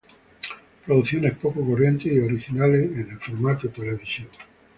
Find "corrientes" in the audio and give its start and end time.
1.63-2.07